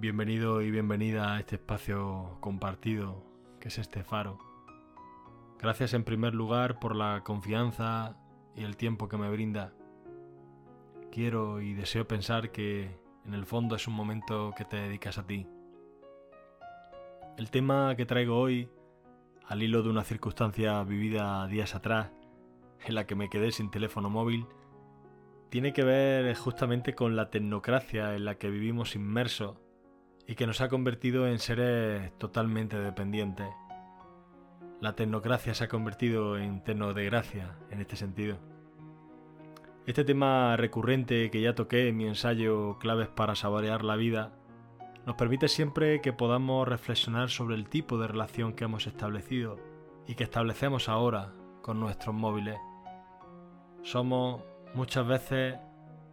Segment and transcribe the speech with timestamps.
[0.00, 3.22] Bienvenido y bienvenida a este espacio compartido
[3.60, 4.38] que es este faro.
[5.58, 8.16] Gracias en primer lugar por la confianza
[8.56, 9.74] y el tiempo que me brinda.
[11.12, 15.26] Quiero y deseo pensar que en el fondo es un momento que te dedicas a
[15.26, 15.46] ti.
[17.36, 18.70] El tema que traigo hoy,
[19.44, 22.10] al hilo de una circunstancia vivida días atrás,
[22.86, 24.46] en la que me quedé sin teléfono móvil,
[25.50, 29.58] tiene que ver justamente con la tecnocracia en la que vivimos inmersos
[30.26, 33.48] y que nos ha convertido en seres totalmente dependientes.
[34.80, 38.38] La tecnocracia se ha convertido en gracia en este sentido.
[39.86, 44.32] Este tema recurrente que ya toqué en mi ensayo Claves para saborear la vida
[45.06, 49.58] nos permite siempre que podamos reflexionar sobre el tipo de relación que hemos establecido
[50.06, 51.32] y que establecemos ahora
[51.62, 52.58] con nuestros móviles.
[53.82, 54.42] Somos
[54.74, 55.56] muchas veces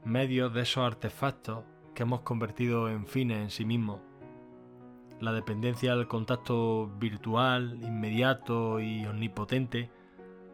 [0.04, 1.64] medios de esos artefactos
[1.98, 4.02] que hemos convertido en fines en sí mismos.
[5.20, 9.90] La dependencia al contacto virtual, inmediato y omnipotente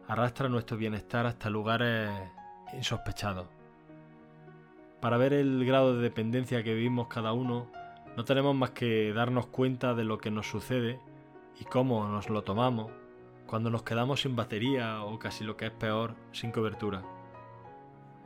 [0.08, 2.08] arrastra nuestro bienestar hasta lugares
[2.72, 3.46] insospechados.
[5.02, 7.70] Para ver el grado de dependencia que vivimos cada uno,
[8.16, 10.98] no tenemos más que darnos cuenta de lo que nos sucede
[11.60, 12.90] y cómo nos lo tomamos
[13.46, 17.02] cuando nos quedamos sin batería o casi lo que es peor, sin cobertura.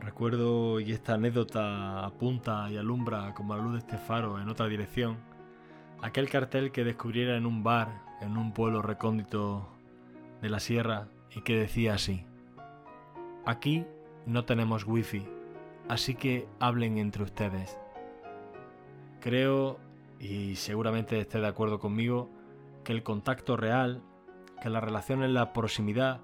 [0.00, 4.66] Recuerdo, y esta anécdota apunta y alumbra como la luz de este faro en otra
[4.66, 5.18] dirección,
[6.02, 9.68] aquel cartel que descubriera en un bar en un pueblo recóndito
[10.40, 12.24] de la sierra y que decía así,
[13.44, 13.84] aquí
[14.26, 15.26] no tenemos wifi,
[15.88, 17.78] así que hablen entre ustedes.
[19.20, 19.78] Creo,
[20.20, 22.30] y seguramente esté de acuerdo conmigo,
[22.84, 24.02] que el contacto real,
[24.62, 26.20] que la relación en la proximidad,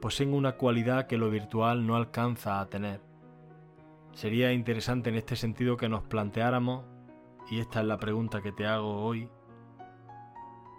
[0.00, 3.00] poseen una cualidad que lo virtual no alcanza a tener
[4.14, 6.84] Sería interesante en este sentido que nos planteáramos,
[7.50, 9.28] y esta es la pregunta que te hago hoy,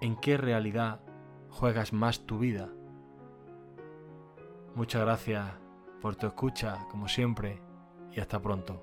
[0.02, 1.02] ¿en qué realidad
[1.50, 2.70] juegas más tu vida?
[4.74, 5.52] Muchas gracias
[6.02, 7.62] por tu escucha, como siempre,
[8.12, 8.82] y hasta pronto.